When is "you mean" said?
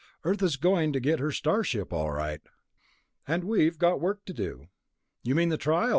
5.21-5.49